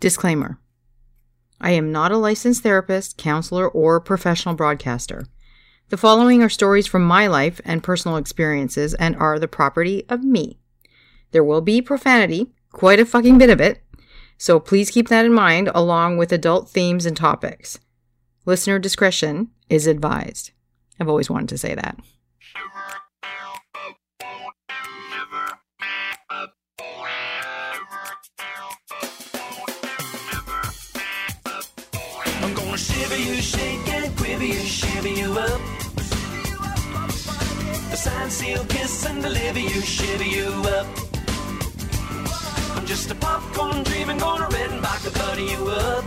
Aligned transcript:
Disclaimer 0.00 0.60
I 1.60 1.72
am 1.72 1.90
not 1.90 2.12
a 2.12 2.16
licensed 2.16 2.62
therapist, 2.62 3.16
counselor, 3.16 3.68
or 3.68 4.00
professional 4.00 4.54
broadcaster. 4.54 5.26
The 5.88 5.96
following 5.96 6.40
are 6.42 6.48
stories 6.48 6.86
from 6.86 7.02
my 7.02 7.26
life 7.26 7.60
and 7.64 7.82
personal 7.82 8.16
experiences 8.16 8.94
and 8.94 9.16
are 9.16 9.40
the 9.40 9.48
property 9.48 10.04
of 10.08 10.22
me. 10.22 10.60
There 11.32 11.42
will 11.42 11.60
be 11.60 11.82
profanity, 11.82 12.52
quite 12.70 13.00
a 13.00 13.06
fucking 13.06 13.38
bit 13.38 13.50
of 13.50 13.60
it, 13.60 13.82
so 14.36 14.60
please 14.60 14.90
keep 14.90 15.08
that 15.08 15.24
in 15.24 15.32
mind 15.32 15.68
along 15.74 16.16
with 16.16 16.30
adult 16.30 16.70
themes 16.70 17.04
and 17.04 17.16
topics. 17.16 17.80
Listener 18.46 18.78
discretion 18.78 19.50
is 19.68 19.88
advised. 19.88 20.52
I've 21.00 21.08
always 21.08 21.28
wanted 21.28 21.48
to 21.48 21.58
say 21.58 21.74
that. 21.74 21.98
Shiver 33.08 33.22
you, 33.22 33.40
shake 33.40 33.88
and 33.88 34.16
quiver 34.16 34.44
you, 34.44 34.60
shiver 34.60 35.08
you 35.08 35.32
up. 35.32 35.60
A 37.92 37.96
sign, 37.96 38.30
seal, 38.30 38.64
kiss 38.64 39.06
and 39.06 39.22
deliver 39.22 39.58
you, 39.58 39.80
shiver 39.80 40.24
you 40.24 40.48
up. 40.76 40.86
I'm 42.76 42.86
just 42.86 43.10
a 43.10 43.14
popcorn 43.14 43.82
dreaming, 43.84 44.18
gonna 44.18 44.48
red 44.48 44.70
and 44.70 44.82
back 44.82 45.02
butter 45.04 45.40
you 45.40 45.68
up. 45.68 46.04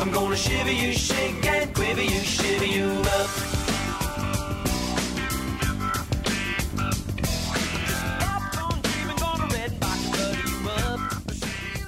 I'm 0.00 0.10
gonna 0.12 0.36
shiver 0.36 0.72
you, 0.72 0.92
shake 0.92 1.46
and 1.46 1.74
quiver 1.74 2.02
you, 2.02 2.20
shiver 2.20 2.66
you 2.66 2.90
up. 3.18 3.55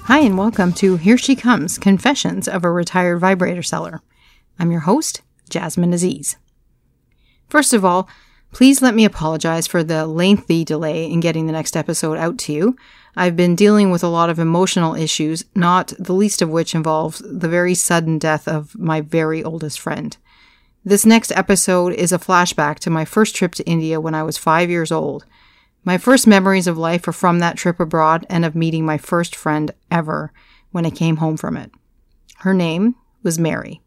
Hi, 0.09 0.21
and 0.21 0.39
welcome 0.39 0.73
to 0.73 0.95
Here 0.95 1.19
She 1.19 1.35
Comes 1.35 1.77
Confessions 1.77 2.47
of 2.47 2.65
a 2.65 2.71
Retired 2.71 3.19
Vibrator 3.19 3.61
Seller. 3.61 4.01
I'm 4.57 4.71
your 4.71 4.79
host, 4.79 5.21
Jasmine 5.51 5.93
Aziz. 5.93 6.35
First 7.47 7.73
of 7.73 7.85
all, 7.85 8.09
please 8.51 8.81
let 8.81 8.95
me 8.95 9.05
apologize 9.05 9.67
for 9.67 9.83
the 9.83 10.07
lengthy 10.07 10.65
delay 10.65 11.05
in 11.05 11.19
getting 11.19 11.45
the 11.45 11.53
next 11.53 11.77
episode 11.77 12.17
out 12.17 12.39
to 12.39 12.53
you. 12.53 12.75
I've 13.15 13.35
been 13.35 13.55
dealing 13.55 13.91
with 13.91 14.03
a 14.03 14.07
lot 14.07 14.31
of 14.31 14.39
emotional 14.39 14.95
issues, 14.95 15.45
not 15.53 15.93
the 15.99 16.13
least 16.13 16.41
of 16.41 16.49
which 16.49 16.73
involves 16.73 17.19
the 17.19 17.47
very 17.47 17.75
sudden 17.75 18.17
death 18.17 18.47
of 18.47 18.75
my 18.79 19.01
very 19.01 19.43
oldest 19.43 19.79
friend. 19.79 20.17
This 20.83 21.05
next 21.05 21.31
episode 21.33 21.93
is 21.93 22.11
a 22.11 22.17
flashback 22.17 22.79
to 22.79 22.89
my 22.89 23.05
first 23.05 23.35
trip 23.35 23.53
to 23.53 23.69
India 23.69 24.01
when 24.01 24.15
I 24.15 24.23
was 24.23 24.39
five 24.39 24.71
years 24.71 24.91
old. 24.91 25.27
My 25.83 25.97
first 25.97 26.27
memories 26.27 26.67
of 26.67 26.77
life 26.77 27.07
are 27.07 27.13
from 27.13 27.39
that 27.39 27.57
trip 27.57 27.79
abroad 27.79 28.25
and 28.29 28.45
of 28.45 28.55
meeting 28.55 28.85
my 28.85 28.97
first 28.97 29.35
friend 29.35 29.71
ever 29.89 30.31
when 30.71 30.85
I 30.85 30.89
came 30.89 31.17
home 31.17 31.37
from 31.37 31.57
it. 31.57 31.71
Her 32.39 32.53
name 32.53 32.95
was 33.23 33.39
Mary. 33.39 33.81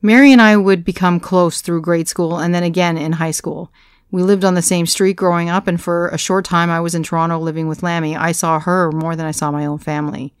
Mary 0.00 0.32
and 0.32 0.42
I 0.42 0.56
would 0.56 0.84
become 0.84 1.20
close 1.20 1.60
through 1.60 1.82
grade 1.82 2.08
school 2.08 2.38
and 2.38 2.54
then 2.54 2.64
again 2.64 2.98
in 2.98 3.12
high 3.12 3.30
school. 3.30 3.72
We 4.10 4.22
lived 4.22 4.44
on 4.44 4.54
the 4.54 4.62
same 4.62 4.84
street 4.86 5.16
growing 5.16 5.48
up, 5.48 5.66
and 5.66 5.80
for 5.80 6.08
a 6.08 6.18
short 6.18 6.44
time 6.44 6.68
I 6.70 6.80
was 6.80 6.94
in 6.94 7.02
Toronto 7.02 7.38
living 7.38 7.66
with 7.66 7.82
Lammy. 7.82 8.14
I 8.14 8.32
saw 8.32 8.60
her 8.60 8.92
more 8.92 9.16
than 9.16 9.24
I 9.24 9.30
saw 9.30 9.50
my 9.50 9.64
own 9.64 9.78
family. 9.78 10.34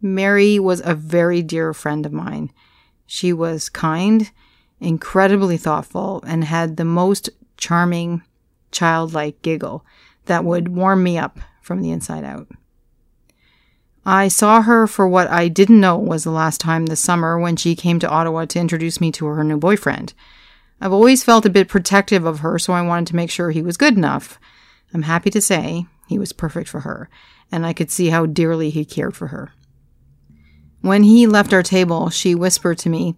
Mary 0.00 0.58
was 0.58 0.80
a 0.84 0.94
very 0.94 1.42
dear 1.42 1.74
friend 1.74 2.06
of 2.06 2.12
mine. 2.12 2.50
She 3.06 3.32
was 3.32 3.68
kind, 3.68 4.30
incredibly 4.80 5.58
thoughtful, 5.58 6.22
and 6.26 6.44
had 6.44 6.76
the 6.76 6.86
most 6.86 7.28
charming, 7.58 8.22
childlike 8.72 9.40
giggle 9.42 9.84
that 10.24 10.44
would 10.44 10.68
warm 10.68 11.02
me 11.02 11.18
up 11.18 11.38
from 11.60 11.80
the 11.80 11.90
inside 11.90 12.24
out. 12.24 12.48
I 14.04 14.26
saw 14.26 14.62
her 14.62 14.88
for 14.88 15.06
what 15.06 15.28
I 15.28 15.46
didn't 15.46 15.80
know 15.80 15.96
was 15.96 16.24
the 16.24 16.30
last 16.30 16.60
time 16.60 16.86
this 16.86 17.00
summer 17.00 17.38
when 17.38 17.54
she 17.54 17.76
came 17.76 18.00
to 18.00 18.08
Ottawa 18.08 18.46
to 18.46 18.58
introduce 18.58 19.00
me 19.00 19.12
to 19.12 19.26
her 19.26 19.44
new 19.44 19.58
boyfriend. 19.58 20.12
I've 20.80 20.92
always 20.92 21.22
felt 21.22 21.46
a 21.46 21.50
bit 21.50 21.68
protective 21.68 22.24
of 22.24 22.40
her, 22.40 22.58
so 22.58 22.72
I 22.72 22.82
wanted 22.82 23.06
to 23.08 23.16
make 23.16 23.30
sure 23.30 23.52
he 23.52 23.62
was 23.62 23.76
good 23.76 23.96
enough. 23.96 24.40
I'm 24.92 25.02
happy 25.02 25.30
to 25.30 25.40
say 25.40 25.86
he 26.08 26.18
was 26.18 26.32
perfect 26.32 26.68
for 26.68 26.80
her, 26.80 27.08
and 27.52 27.64
I 27.64 27.72
could 27.72 27.92
see 27.92 28.08
how 28.08 28.26
dearly 28.26 28.70
he 28.70 28.84
cared 28.84 29.14
for 29.14 29.28
her. 29.28 29.52
When 30.80 31.04
he 31.04 31.28
left 31.28 31.52
our 31.52 31.62
table, 31.62 32.10
she 32.10 32.34
whispered 32.34 32.78
to 32.78 32.88
me, 32.88 33.14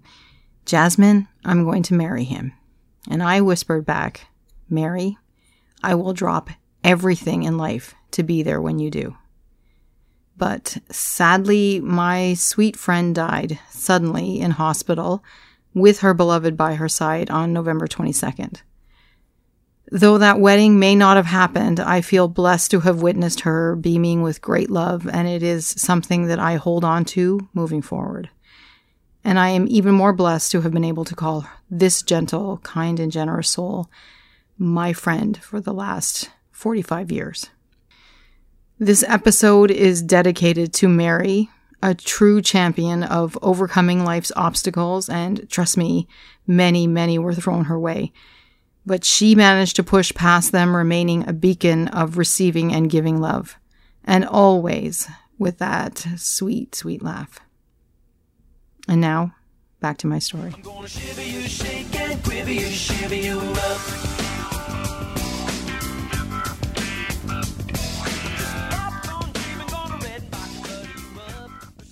Jasmine, 0.66 1.28
I'm 1.46 1.64
going 1.64 1.82
to 1.84 1.94
marry 1.94 2.24
him. 2.24 2.52
And 3.10 3.22
I 3.22 3.40
whispered 3.40 3.86
back, 3.86 4.26
Mary, 4.68 5.16
I 5.84 5.94
will 5.94 6.14
drop 6.14 6.50
everything 6.82 7.42
in 7.42 7.58
life 7.58 7.94
to 8.12 8.22
be 8.22 8.42
there 8.42 8.60
when 8.60 8.78
you 8.78 8.90
do. 8.90 9.16
But 10.36 10.78
sadly, 10.90 11.80
my 11.80 12.34
sweet 12.34 12.76
friend 12.76 13.14
died 13.14 13.58
suddenly 13.70 14.40
in 14.40 14.52
hospital 14.52 15.22
with 15.74 16.00
her 16.00 16.14
beloved 16.14 16.56
by 16.56 16.74
her 16.74 16.88
side 16.88 17.30
on 17.30 17.52
November 17.52 17.86
22nd. 17.86 18.62
Though 19.92 20.18
that 20.18 20.40
wedding 20.40 20.78
may 20.78 20.94
not 20.94 21.16
have 21.16 21.26
happened, 21.26 21.78
I 21.78 22.00
feel 22.00 22.26
blessed 22.26 22.70
to 22.70 22.80
have 22.80 23.02
witnessed 23.02 23.40
her 23.40 23.76
beaming 23.76 24.22
with 24.22 24.40
great 24.40 24.70
love, 24.70 25.06
and 25.06 25.28
it 25.28 25.42
is 25.42 25.66
something 25.66 26.26
that 26.26 26.38
I 26.38 26.56
hold 26.56 26.84
on 26.84 27.04
to 27.06 27.48
moving 27.52 27.82
forward. 27.82 28.30
And 29.22 29.38
I 29.38 29.50
am 29.50 29.66
even 29.68 29.94
more 29.94 30.12
blessed 30.12 30.50
to 30.52 30.62
have 30.62 30.72
been 30.72 30.84
able 30.84 31.04
to 31.04 31.14
call 31.14 31.46
this 31.70 32.02
gentle, 32.02 32.58
kind, 32.58 32.98
and 32.98 33.12
generous 33.12 33.50
soul 33.50 33.88
my 34.58 34.92
friend 34.92 35.36
for 35.42 35.60
the 35.60 35.72
last 35.72 36.30
45 36.50 37.10
years. 37.10 37.50
This 38.78 39.04
episode 39.06 39.70
is 39.70 40.02
dedicated 40.02 40.72
to 40.74 40.88
Mary, 40.88 41.48
a 41.82 41.94
true 41.94 42.42
champion 42.42 43.02
of 43.02 43.38
overcoming 43.42 44.04
life's 44.04 44.32
obstacles, 44.36 45.08
and 45.08 45.48
trust 45.50 45.76
me, 45.76 46.08
many, 46.46 46.86
many 46.86 47.18
were 47.18 47.34
thrown 47.34 47.66
her 47.66 47.78
way. 47.78 48.12
But 48.86 49.04
she 49.04 49.34
managed 49.34 49.76
to 49.76 49.84
push 49.84 50.12
past 50.14 50.52
them, 50.52 50.74
remaining 50.74 51.28
a 51.28 51.32
beacon 51.32 51.88
of 51.88 52.18
receiving 52.18 52.72
and 52.72 52.90
giving 52.90 53.20
love, 53.20 53.56
and 54.04 54.24
always 54.24 55.08
with 55.38 55.58
that 55.58 55.98
sweet, 56.16 56.74
sweet 56.74 57.02
laugh. 57.02 57.40
And 58.88 59.00
now, 59.00 59.34
back 59.80 59.98
to 59.98 60.06
my 60.06 60.18
story. 60.18 60.54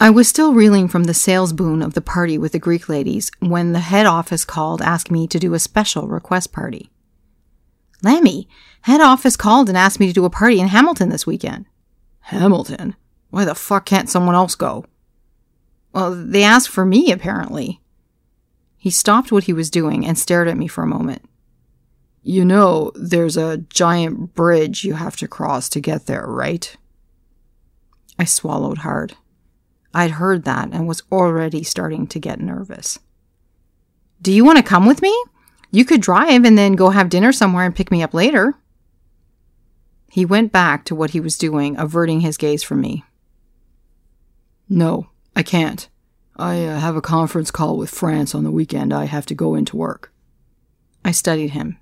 I 0.03 0.11
was 0.11 0.27
still 0.27 0.53
reeling 0.53 0.89
from 0.89 1.05
the 1.05 1.15
sales 1.15 1.53
boon 1.53 1.81
of 1.81 1.95
the 1.95 2.01
party 2.01 2.37
with 2.37 2.51
the 2.51 2.59
Greek 2.59 2.89
ladies 2.89 3.31
when 3.39 3.71
the 3.71 3.79
head 3.79 4.05
office 4.05 4.45
called 4.45 4.83
asking 4.83 5.15
me 5.15 5.29
to 5.29 5.39
do 5.39 5.55
a 5.55 5.61
special 5.61 6.09
request 6.09 6.53
party. 6.53 6.91
Lammy, 8.03 8.49
head 8.81 9.01
office 9.01 9.37
called 9.37 9.69
and 9.69 9.79
asked 9.79 10.01
me 10.01 10.09
to 10.09 10.13
do 10.13 10.25
a 10.25 10.29
party 10.29 10.59
in 10.59 10.67
Hamilton 10.67 11.11
this 11.11 11.25
weekend. 11.25 11.67
Hamilton? 12.19 12.97
Why 13.31 13.45
the 13.45 13.55
fuck 13.55 13.87
can't 13.87 14.11
someone 14.11 14.35
else 14.35 14.57
go? 14.57 14.85
Well, 15.93 16.13
they 16.17 16.43
asked 16.43 16.71
for 16.71 16.85
me, 16.85 17.13
apparently. 17.13 17.81
He 18.77 18.91
stopped 18.91 19.31
what 19.31 19.45
he 19.45 19.53
was 19.53 19.71
doing 19.71 20.05
and 20.05 20.19
stared 20.19 20.49
at 20.49 20.57
me 20.57 20.67
for 20.67 20.83
a 20.83 20.89
moment. 20.89 21.23
You 22.25 22.45
know, 22.45 22.91
there's 22.97 23.37
a 23.37 23.59
giant 23.59 24.35
bridge 24.35 24.83
you 24.83 24.95
have 24.95 25.15
to 25.19 25.29
cross 25.29 25.69
to 25.69 25.81
get 25.81 26.07
there, 26.07 26.27
right? 26.27 26.77
I 28.19 28.25
swallowed 28.25 28.79
hard. 28.79 29.15
I'd 29.95 30.13
heard 30.13 30.45
that 30.45 30.71
and 30.73 30.89
was 30.89 31.03
already 31.13 31.63
starting 31.63 32.07
to 32.09 32.19
get 32.19 32.41
nervous. 32.41 32.99
Do 34.21 34.33
you 34.33 34.45
want 34.45 34.59
to 34.59 34.65
come 34.65 34.87
with 34.87 35.03
me? 35.03 35.15
You 35.71 35.85
could 35.85 36.01
drive 36.01 36.45
and 36.45 36.57
then 36.57 36.75
go 36.75 36.91
have 36.91 37.09
dinner 37.09 37.33
somewhere 37.33 37.65
and 37.65 37.75
pick 37.75 37.91
me 37.91 38.03
up 38.03 38.15
later. 38.15 38.55
He 40.11 40.25
went 40.25 40.53
back 40.53 40.85
to 40.85 40.95
what 40.95 41.11
he 41.11 41.21
was 41.21 41.39
doing, 41.39 41.77
averting 41.79 42.21
his 42.21 42.37
gaze 42.37 42.63
from 42.63 42.81
me. 42.81 43.05
No, 44.69 45.09
I 45.35 45.43
can't. 45.43 45.89
I 46.37 46.65
uh, 46.65 46.79
have 46.79 46.97
a 46.97 47.03
conference 47.03 47.51
call 47.51 47.77
with 47.77 47.91
France 47.91 48.35
on 48.35 48.45
the 48.45 48.51
weekend. 48.51 48.93
I 48.93 49.05
have 49.05 49.27
to 49.27 49.35
go 49.35 49.55
into 49.55 49.77
work. 49.77 50.13
I 51.05 51.13
studied 51.13 51.51
him. 51.51 51.79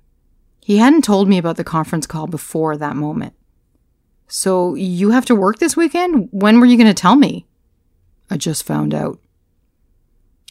He 0.63 0.77
hadn't 0.77 1.03
told 1.03 1.27
me 1.27 1.37
about 1.37 1.57
the 1.57 1.63
conference 1.63 2.07
call 2.07 2.27
before 2.27 2.77
that 2.77 2.95
moment. 2.95 3.33
So, 4.27 4.75
you 4.75 5.09
have 5.09 5.25
to 5.25 5.35
work 5.35 5.59
this 5.59 5.75
weekend? 5.75 6.29
When 6.31 6.59
were 6.59 6.65
you 6.65 6.77
going 6.77 6.87
to 6.87 6.93
tell 6.93 7.17
me? 7.17 7.45
I 8.31 8.37
just 8.37 8.63
found 8.63 8.93
out. 8.93 9.19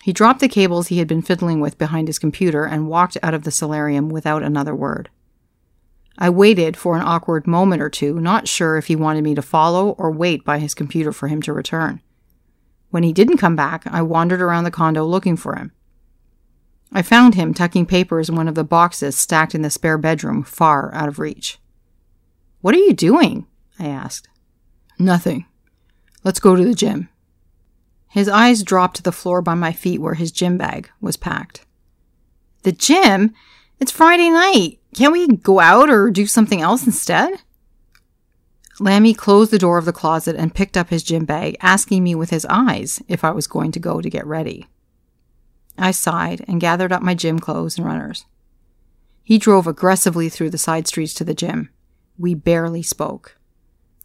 He 0.02 0.12
dropped 0.12 0.40
the 0.40 0.48
cables 0.48 0.88
he 0.88 0.98
had 0.98 1.08
been 1.08 1.22
fiddling 1.22 1.60
with 1.60 1.78
behind 1.78 2.08
his 2.08 2.18
computer 2.18 2.64
and 2.64 2.88
walked 2.88 3.16
out 3.22 3.34
of 3.34 3.44
the 3.44 3.50
solarium 3.50 4.10
without 4.10 4.42
another 4.42 4.74
word. 4.74 5.08
I 6.18 6.28
waited 6.28 6.76
for 6.76 6.96
an 6.96 7.02
awkward 7.02 7.46
moment 7.46 7.80
or 7.80 7.88
two, 7.88 8.20
not 8.20 8.46
sure 8.46 8.76
if 8.76 8.86
he 8.86 8.96
wanted 8.96 9.24
me 9.24 9.34
to 9.34 9.42
follow 9.42 9.90
or 9.92 10.10
wait 10.10 10.44
by 10.44 10.58
his 10.58 10.74
computer 10.74 11.10
for 11.10 11.28
him 11.28 11.40
to 11.42 11.54
return. 11.54 12.02
When 12.90 13.02
he 13.02 13.14
didn't 13.14 13.38
come 13.38 13.56
back, 13.56 13.86
I 13.86 14.02
wandered 14.02 14.42
around 14.42 14.64
the 14.64 14.70
condo 14.70 15.04
looking 15.04 15.36
for 15.36 15.54
him. 15.54 15.72
I 16.92 17.00
found 17.00 17.34
him 17.34 17.54
tucking 17.54 17.86
papers 17.86 18.28
in 18.28 18.36
one 18.36 18.48
of 18.48 18.56
the 18.56 18.64
boxes 18.64 19.16
stacked 19.16 19.54
in 19.54 19.62
the 19.62 19.70
spare 19.70 19.96
bedroom, 19.96 20.42
far 20.42 20.92
out 20.94 21.08
of 21.08 21.18
reach. 21.18 21.58
What 22.60 22.74
are 22.74 22.78
you 22.78 22.92
doing? 22.92 23.46
I 23.78 23.86
asked. 23.86 24.28
Nothing. 24.98 25.46
Let's 26.24 26.40
go 26.40 26.56
to 26.56 26.64
the 26.64 26.74
gym. 26.74 27.08
His 28.10 28.28
eyes 28.28 28.64
dropped 28.64 28.96
to 28.96 29.02
the 29.02 29.12
floor 29.12 29.40
by 29.40 29.54
my 29.54 29.72
feet 29.72 30.00
where 30.00 30.14
his 30.14 30.32
gym 30.32 30.58
bag 30.58 30.90
was 31.00 31.16
packed. 31.16 31.64
The 32.64 32.72
gym? 32.72 33.32
It's 33.78 33.92
Friday 33.92 34.30
night. 34.30 34.80
Can't 34.94 35.12
we 35.12 35.28
go 35.28 35.60
out 35.60 35.88
or 35.88 36.10
do 36.10 36.26
something 36.26 36.60
else 36.60 36.84
instead? 36.84 37.42
Lammy 38.80 39.14
closed 39.14 39.52
the 39.52 39.58
door 39.58 39.78
of 39.78 39.84
the 39.84 39.92
closet 39.92 40.34
and 40.34 40.54
picked 40.54 40.76
up 40.76 40.90
his 40.90 41.04
gym 41.04 41.24
bag, 41.24 41.56
asking 41.60 42.02
me 42.02 42.16
with 42.16 42.30
his 42.30 42.44
eyes 42.46 43.00
if 43.06 43.22
I 43.22 43.30
was 43.30 43.46
going 43.46 43.70
to 43.72 43.78
go 43.78 44.00
to 44.00 44.10
get 44.10 44.26
ready. 44.26 44.66
I 45.78 45.92
sighed 45.92 46.44
and 46.48 46.60
gathered 46.60 46.90
up 46.90 47.02
my 47.02 47.14
gym 47.14 47.38
clothes 47.38 47.78
and 47.78 47.86
runners. 47.86 48.26
He 49.22 49.38
drove 49.38 49.68
aggressively 49.68 50.28
through 50.28 50.50
the 50.50 50.58
side 50.58 50.88
streets 50.88 51.14
to 51.14 51.24
the 51.24 51.34
gym. 51.34 51.70
We 52.18 52.34
barely 52.34 52.82
spoke. 52.82 53.36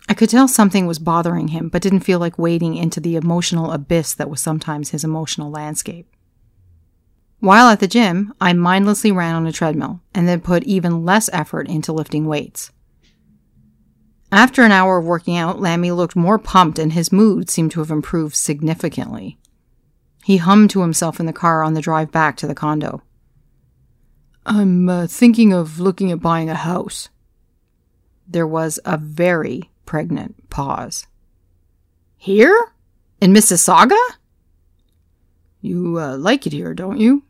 I 0.08 0.14
could 0.14 0.30
tell 0.30 0.48
something 0.48 0.86
was 0.86 1.00
bothering 1.00 1.50
him, 1.50 1.70
but 1.70 1.82
didn't 1.82 2.02
feel 2.02 2.20
like 2.20 2.38
wading 2.38 2.76
into 2.76 3.00
the 3.00 3.16
emotional 3.16 3.72
abyss 3.72 4.14
that 4.14 4.30
was 4.30 4.42
sometimes 4.42 4.92
his 4.92 5.04
emotional 5.04 5.50
landscape. 5.50 6.08
While 7.40 7.70
at 7.70 7.80
the 7.80 7.88
gym, 7.88 8.34
I 8.40 8.54
mindlessly 8.54 9.12
ran 9.12 9.36
on 9.36 9.48
a 9.48 9.52
treadmill 9.52 10.02
and 10.14 10.28
then 10.28 10.42
put 10.42 10.64
even 10.64 11.04
less 11.04 11.30
effort 11.34 11.68
into 11.68 11.92
lifting 11.92 12.26
weights. 12.26 12.72
After 14.32 14.64
an 14.64 14.72
hour 14.72 14.98
of 14.98 15.06
working 15.06 15.38
out, 15.38 15.60
Lammy 15.60 15.92
looked 15.92 16.16
more 16.16 16.40
pumped 16.40 16.80
and 16.80 16.94
his 16.94 17.12
mood 17.12 17.50
seemed 17.50 17.72
to 17.72 17.80
have 17.80 17.92
improved 17.92 18.36
significantly. 18.36 19.38
He 20.24 20.38
hummed 20.38 20.72
to 20.72 20.82
himself 20.82 21.20
in 21.20 21.26
the 21.26 21.34
car 21.34 21.62
on 21.62 21.74
the 21.74 21.82
drive 21.82 22.12
back 22.12 22.36
to 22.38 22.48
the 22.48 22.56
condo. 22.56 23.04
I'm 24.46 24.90
uh, 24.90 25.08
thinking 25.08 25.54
of 25.54 25.80
looking 25.80 26.12
at 26.12 26.22
buying 26.22 26.50
a 26.50 26.56
house. 26.56 27.10
There 28.28 28.48
was 28.48 28.80
a 28.86 28.98
very 28.98 29.70
pregnant 29.86 30.50
pause. 30.50 31.08
Here? 32.18 32.72
In 33.22 33.34
Mississauga? 33.34 33.98
You 35.62 36.00
uh, 36.00 36.18
like 36.18 36.46
it 36.46 36.54
here, 36.54 36.74
don't 36.74 37.00
you? 37.00 37.24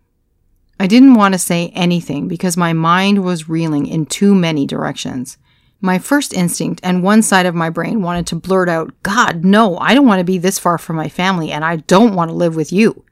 I 0.80 0.88
didn't 0.88 1.16
want 1.16 1.34
to 1.34 1.40
say 1.40 1.70
anything 1.70 2.28
because 2.28 2.58
my 2.58 2.74
mind 2.74 3.24
was 3.24 3.48
reeling 3.48 3.88
in 3.88 4.06
too 4.06 4.36
many 4.36 4.66
directions. 4.66 5.38
My 5.80 6.00
first 6.00 6.34
instinct 6.34 6.82
and 6.84 7.04
one 7.04 7.22
side 7.22 7.46
of 7.46 7.56
my 7.56 7.70
brain 7.70 8.02
wanted 8.02 8.28
to 8.28 8.36
blurt 8.36 8.68
out, 8.68 8.92
God, 9.04 9.46
no, 9.46 9.78
I 9.78 9.94
don't 9.94 10.08
want 10.08 10.20
to 10.20 10.26
be 10.26 10.38
this 10.38 10.60
far 10.60 10.78
from 10.78 10.96
my 10.96 11.08
family 11.08 11.52
and 11.52 11.64
I 11.64 11.78
don't 11.78 12.16
want 12.16 12.30
to 12.30 12.36
live 12.36 12.56
with 12.56 12.74
you. 12.74 13.06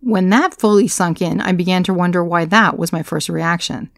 When 0.00 0.30
that 0.30 0.58
fully 0.58 0.88
sunk 0.88 1.22
in, 1.22 1.40
I 1.40 1.52
began 1.52 1.82
to 1.84 1.94
wonder 1.94 2.24
why 2.24 2.44
that 2.46 2.76
was 2.76 2.92
my 2.92 3.02
first 3.02 3.28
reaction. 3.28 3.90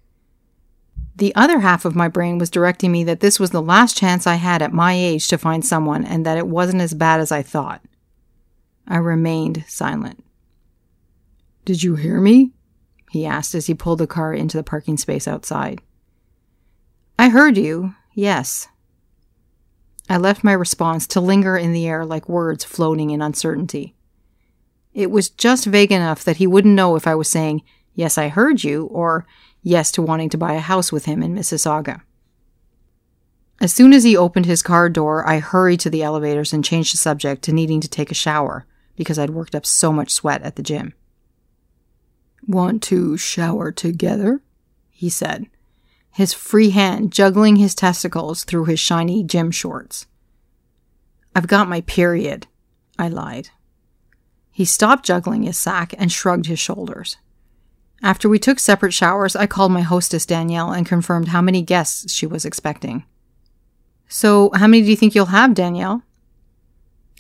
The 1.17 1.35
other 1.35 1.61
half 1.61 1.85
of 1.85 1.95
my 1.95 2.09
brain 2.09 2.39
was 2.39 2.51
directing 2.51 2.91
me 2.91 3.05
that 3.05 3.21
this 3.21 3.39
was 3.39 3.51
the 3.51 3.63
last 3.63 3.97
chance 3.97 4.27
I 4.27 4.35
had 4.35 4.63
at 4.63 4.73
my 4.73 4.95
age 4.95 5.29
to 5.29 5.39
find 5.39 5.65
someone 5.65 6.05
and 6.05 6.27
that 6.27 6.39
it 6.39 6.49
wasn't 6.49 6.83
as 6.83 6.93
bad 6.93 7.21
as 7.21 7.31
I 7.31 7.43
thought. 7.43 7.83
I 8.87 8.97
remained 8.97 9.65
silent. 9.69 10.25
Did 11.65 11.83
you 11.83 11.95
hear 11.95 12.21
me? 12.21 12.53
he 13.11 13.25
asked 13.25 13.55
as 13.55 13.67
he 13.67 13.75
pulled 13.75 14.01
the 14.01 14.09
car 14.09 14.35
into 14.35 14.57
the 14.57 14.65
parking 14.65 14.97
space 14.97 15.29
outside. 15.29 15.81
I 17.17 17.29
heard 17.29 17.57
you, 17.57 17.95
yes. 18.13 18.67
I 20.09 20.17
left 20.17 20.43
my 20.43 20.53
response 20.53 21.07
to 21.09 21.21
linger 21.21 21.57
in 21.57 21.73
the 21.73 21.87
air 21.87 22.05
like 22.05 22.29
words 22.29 22.65
floating 22.65 23.11
in 23.11 23.23
uncertainty. 23.23 23.95
It 24.93 25.13
was 25.13 25.31
just 25.31 25.65
vague 25.65 25.93
enough 25.93 26.25
that 26.25 26.39
he 26.39 26.47
wouldn't 26.47 26.75
know 26.75 26.97
if 26.97 27.07
I 27.07 27.15
was 27.15 27.29
saying, 27.29 27.63
Yes, 27.95 28.19
I 28.19 28.27
heard 28.27 28.65
you, 28.65 28.87
or 28.87 29.25
yes 29.65 29.91
to 29.91 30.03
wanting 30.03 30.29
to 30.29 30.39
buy 30.39 30.53
a 30.53 30.61
house 30.61 30.93
with 30.93 31.07
him 31.07 31.23
in 31.23 31.35
Mississauga. 31.35 32.03
As 33.61 33.73
soon 33.73 33.93
as 33.93 34.05
he 34.05 34.17
opened 34.17 34.47
his 34.47 34.63
car 34.63 34.89
door, 34.89 35.27
I 35.27 35.39
hurried 35.41 35.81
to 35.81 35.91
the 35.91 36.03
elevators 36.03 36.53
and 36.53 36.65
changed 36.65 36.93
the 36.93 36.99
subject 36.99 37.43
to 37.43 37.53
needing 37.53 37.81
to 37.81 37.89
take 37.89 38.11
a 38.11 38.15
shower 38.15 38.67
because 38.95 39.19
I'd 39.19 39.31
worked 39.31 39.55
up 39.55 39.67
so 39.67 39.93
much 39.93 40.13
sweat 40.13 40.43
at 40.43 40.55
the 40.57 40.63
gym. 40.63 40.93
Want 42.47 42.83
to 42.85 43.17
shower 43.17 43.73
together? 43.73 44.43
he 44.91 45.09
said, 45.09 45.47
his 46.11 46.33
free 46.33 46.71
hand 46.71 47.13
juggling 47.13 47.57
his 47.57 47.75
testicles 47.75 48.45
through 48.45 48.67
his 48.67 48.79
shiny 48.79 49.25
gym 49.25 49.51
shorts. 49.51 50.07
I've 51.35 51.49
got 51.49 51.69
my 51.69 51.81
period, 51.81 52.47
I 52.97 53.09
lied. 53.09 53.51
He 54.53 54.65
stopped 54.65 55.05
juggling 55.05 55.43
his 55.43 55.59
sack 55.59 55.93
and 55.99 56.13
shrugged 56.13 56.47
his 56.47 56.61
shoulders. 56.61 57.17
After 58.05 58.29
we 58.29 58.39
took 58.39 58.59
separate 58.59 58.93
showers, 58.93 59.35
I 59.35 59.47
called 59.47 59.73
my 59.73 59.81
hostess 59.81 60.27
Danielle 60.27 60.71
and 60.71 60.87
confirmed 60.87 61.29
how 61.29 61.41
many 61.41 61.63
guests 61.63 62.13
she 62.13 62.27
was 62.27 62.45
expecting. 62.45 63.03
So, 64.09 64.51
how 64.55 64.67
many 64.67 64.83
do 64.83 64.91
you 64.91 64.97
think 64.97 65.15
you'll 65.15 65.25
have, 65.27 65.55
Danielle? 65.55 66.03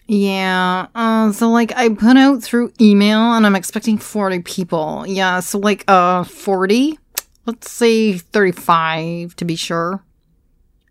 Yeah, 0.06 0.88
uh, 0.94 1.32
so 1.32 1.48
like 1.48 1.74
I 1.74 1.88
put 1.88 2.18
out 2.18 2.42
through 2.42 2.74
email 2.78 3.18
and 3.18 3.46
I'm 3.46 3.56
expecting 3.56 3.96
40 3.96 4.40
people. 4.40 5.06
Yeah, 5.08 5.40
so 5.40 5.58
like 5.58 5.84
uh 5.88 6.24
40? 6.24 6.98
Let's 7.46 7.70
say 7.70 8.18
35 8.18 9.36
to 9.36 9.44
be 9.46 9.56
sure. 9.56 10.04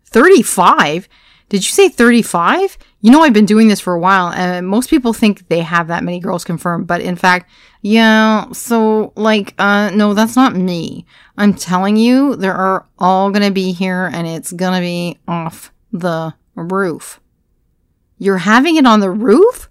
35? 0.06 1.08
Did 1.54 1.64
you 1.64 1.70
say 1.70 1.88
35? 1.88 2.76
You 3.00 3.12
know, 3.12 3.22
I've 3.22 3.32
been 3.32 3.46
doing 3.46 3.68
this 3.68 3.78
for 3.78 3.92
a 3.94 4.00
while, 4.00 4.32
and 4.32 4.66
most 4.66 4.90
people 4.90 5.12
think 5.12 5.46
they 5.46 5.60
have 5.60 5.86
that 5.86 6.02
many 6.02 6.18
girls 6.18 6.42
confirmed, 6.42 6.88
but 6.88 7.00
in 7.00 7.14
fact, 7.14 7.48
yeah, 7.80 8.50
so, 8.50 9.12
like, 9.14 9.54
uh, 9.56 9.90
no, 9.90 10.14
that's 10.14 10.34
not 10.34 10.56
me. 10.56 11.06
I'm 11.38 11.54
telling 11.54 11.96
you, 11.96 12.34
there 12.34 12.56
are 12.56 12.88
all 12.98 13.30
gonna 13.30 13.52
be 13.52 13.70
here, 13.70 14.10
and 14.12 14.26
it's 14.26 14.50
gonna 14.50 14.80
be 14.80 15.20
off 15.28 15.72
the 15.92 16.34
roof. 16.56 17.20
You're 18.18 18.38
having 18.38 18.74
it 18.74 18.84
on 18.84 18.98
the 18.98 19.12
roof? 19.12 19.70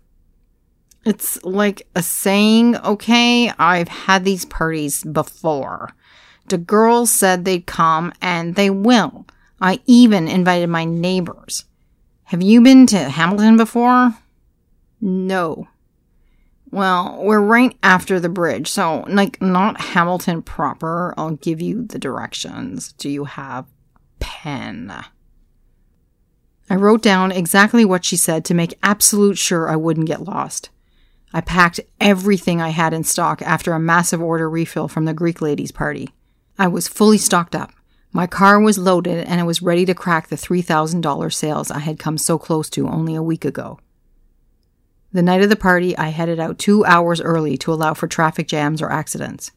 It's 1.05 1.43
like 1.43 1.85
a 1.97 2.01
saying, 2.01 2.77
okay, 2.77 3.51
I've 3.59 3.89
had 3.89 4.23
these 4.23 4.45
parties 4.45 5.03
before. 5.03 5.93
The 6.47 6.59
girls 6.59 7.11
said 7.11 7.43
they'd 7.43 7.65
come, 7.65 8.13
and 8.21 8.55
they 8.55 8.69
will. 8.69 9.25
I 9.59 9.81
even 9.85 10.29
invited 10.29 10.69
my 10.69 10.85
neighbors. 10.85 11.65
Have 12.33 12.41
you 12.41 12.61
been 12.61 12.87
to 12.87 12.97
Hamilton 12.97 13.57
before? 13.57 14.17
No. 14.99 15.67
Well, 16.71 17.19
we're 17.21 17.39
right 17.39 17.77
after 17.83 18.19
the 18.19 18.27
bridge, 18.27 18.71
so, 18.71 19.05
like, 19.07 19.39
not 19.39 19.79
Hamilton 19.79 20.41
proper. 20.41 21.13
I'll 21.15 21.35
give 21.35 21.61
you 21.61 21.83
the 21.83 21.99
directions. 21.99 22.93
Do 22.93 23.07
you 23.07 23.25
have 23.25 23.67
pen? 24.19 24.91
I 26.71 26.75
wrote 26.75 27.03
down 27.03 27.31
exactly 27.31 27.85
what 27.85 28.03
she 28.03 28.17
said 28.17 28.45
to 28.45 28.55
make 28.55 28.79
absolute 28.81 29.37
sure 29.37 29.69
I 29.69 29.75
wouldn't 29.75 30.07
get 30.07 30.23
lost. 30.23 30.71
I 31.33 31.41
packed 31.41 31.81
everything 32.01 32.59
I 32.59 32.69
had 32.69 32.95
in 32.95 33.03
stock 33.03 33.43
after 33.43 33.73
a 33.73 33.79
massive 33.79 34.23
order 34.23 34.49
refill 34.49 34.87
from 34.87 35.05
the 35.05 35.13
Greek 35.13 35.39
ladies' 35.39 35.71
party. 35.71 36.09
I 36.57 36.65
was 36.65 36.87
fully 36.87 37.19
stocked 37.19 37.55
up. 37.55 37.73
My 38.15 38.27
car 38.27 38.59
was 38.59 38.77
loaded 38.77 39.25
and 39.27 39.41
I 39.41 39.43
was 39.43 39.63
ready 39.63 39.85
to 39.85 39.95
crack 39.95 40.27
the 40.27 40.35
$3,000 40.35 41.33
sales 41.33 41.71
I 41.71 41.79
had 41.79 41.97
come 41.97 42.19
so 42.19 42.37
close 42.37 42.69
to 42.69 42.87
only 42.87 43.15
a 43.15 43.23
week 43.23 43.43
ago. 43.43 43.79
The 45.11 45.23
night 45.23 45.41
of 45.41 45.49
the 45.49 45.55
party, 45.55 45.97
I 45.97 46.09
headed 46.09 46.39
out 46.39 46.59
two 46.59 46.85
hours 46.85 47.19
early 47.19 47.57
to 47.57 47.73
allow 47.73 47.95
for 47.95 48.07
traffic 48.07 48.47
jams 48.47 48.83
or 48.83 48.91
accidents. 48.91 49.51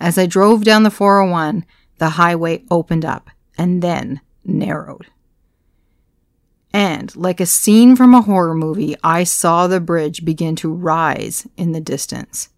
As 0.00 0.16
I 0.16 0.26
drove 0.26 0.62
down 0.62 0.84
the 0.84 0.90
401, 0.90 1.64
the 1.98 2.10
highway 2.10 2.62
opened 2.70 3.04
up 3.04 3.28
and 3.56 3.82
then 3.82 4.20
narrowed. 4.44 5.06
And, 6.72 7.14
like 7.16 7.40
a 7.40 7.46
scene 7.46 7.96
from 7.96 8.14
a 8.14 8.22
horror 8.22 8.54
movie, 8.54 8.94
I 9.02 9.24
saw 9.24 9.66
the 9.66 9.80
bridge 9.80 10.24
begin 10.24 10.54
to 10.56 10.72
rise 10.72 11.46
in 11.56 11.72
the 11.72 11.80
distance. 11.80 12.50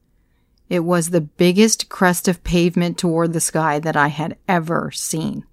It 0.71 0.85
was 0.85 1.11
the 1.11 1.21
biggest 1.21 1.89
crest 1.89 2.29
of 2.29 2.45
pavement 2.45 2.97
toward 2.97 3.33
the 3.33 3.41
sky 3.41 3.81
that 3.81 3.97
I 3.97 4.07
had 4.07 4.39
ever 4.47 4.93
seen. 4.93 5.45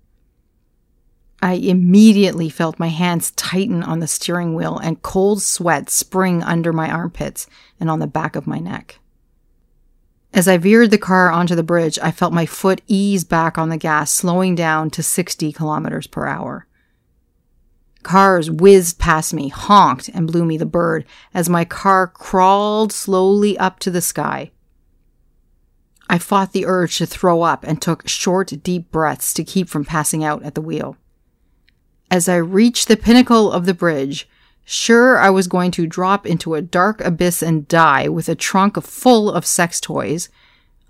I 1.42 1.54
immediately 1.54 2.50
felt 2.50 2.80
my 2.80 2.90
hands 2.90 3.32
tighten 3.32 3.82
on 3.82 4.00
the 4.00 4.08
steering 4.08 4.54
wheel 4.54 4.78
and 4.78 5.02
cold 5.02 5.42
sweat 5.42 5.90
spring 5.90 6.44
under 6.44 6.72
my 6.72 6.90
armpits 6.90 7.48
and 7.80 7.90
on 7.90 7.98
the 7.98 8.08
back 8.08 8.36
of 8.36 8.46
my 8.46 8.60
neck. 8.60 9.00
As 10.34 10.48
I 10.48 10.58
veered 10.58 10.92
the 10.92 11.00
car 11.00 11.32
onto 11.32 11.56
the 11.56 11.64
bridge, 11.64 11.98
I 12.02 12.12
felt 12.12 12.32
my 12.32 12.46
foot 12.46 12.84
ease 12.86 13.24
back 13.24 13.58
on 13.58 13.70
the 13.70 13.78
gas, 13.78 14.12
slowing 14.12 14.54
down 14.54 14.92
to 14.92 15.02
60 15.02 15.52
kilometers 15.52 16.06
per 16.06 16.28
hour. 16.28 16.68
Cars 18.04 18.52
whizzed 18.52 19.00
past 19.00 19.34
me, 19.34 19.48
honked, 19.50 20.10
and 20.10 20.28
blew 20.28 20.46
me 20.46 20.58
the 20.58 20.66
bird 20.66 21.06
as 21.34 21.50
my 21.50 21.66
car 21.66 22.06
crawled 22.06 22.94
slowly 22.94 23.58
up 23.58 23.80
to 23.80 23.90
the 23.90 24.02
sky. 24.02 24.52
I 26.10 26.18
fought 26.18 26.54
the 26.54 26.66
urge 26.66 26.98
to 26.98 27.06
throw 27.06 27.42
up 27.42 27.64
and 27.64 27.82
took 27.82 28.08
short, 28.08 28.54
deep 28.64 28.92
breaths 28.92 29.34
to 29.34 29.44
keep 29.44 29.68
from 29.70 29.86
passing 29.86 30.24
out 30.24 30.44
at 30.44 30.56
the 30.56 30.62
wheel. 30.62 30.98
As 32.10 32.30
I 32.30 32.38
reached 32.38 32.88
the 32.88 32.96
pinnacle 32.96 33.52
of 33.52 33.66
the 33.66 33.74
bridge, 33.74 34.30
sure 34.64 35.18
I 35.18 35.30
was 35.30 35.48
going 35.48 35.72
to 35.72 35.88
drop 35.88 36.26
into 36.26 36.56
a 36.56 36.62
dark 36.62 37.02
abyss 37.02 37.42
and 37.42 37.68
die 37.68 38.08
with 38.08 38.30
a 38.30 38.36
trunk 38.36 38.82
full 38.82 39.30
of 39.30 39.46
sex 39.46 39.82
toys, 39.82 40.30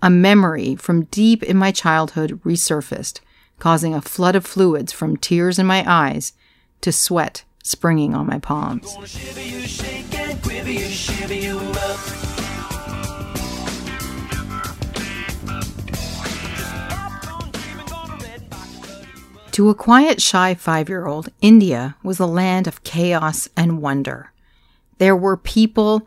a 0.00 0.10
memory 0.10 0.76
from 0.76 1.04
deep 1.06 1.42
in 1.42 1.56
my 1.56 1.72
childhood 1.72 2.40
resurfaced, 2.44 3.20
causing 3.58 3.94
a 3.94 4.00
flood 4.00 4.36
of 4.36 4.46
fluids 4.46 4.92
from 4.92 5.16
tears 5.16 5.58
in 5.58 5.66
my 5.66 5.84
eyes 5.86 6.32
to 6.80 6.92
sweat 6.92 7.42
springing 7.68 8.14
on 8.14 8.26
my 8.26 8.38
palms. 8.38 8.96
To 19.58 19.70
a 19.70 19.74
quiet, 19.74 20.22
shy 20.22 20.54
five 20.54 20.88
year 20.88 21.06
old, 21.06 21.30
India 21.40 21.96
was 22.04 22.20
a 22.20 22.26
land 22.26 22.68
of 22.68 22.84
chaos 22.84 23.48
and 23.56 23.82
wonder. 23.82 24.32
There 24.98 25.16
were 25.16 25.36
people 25.36 26.06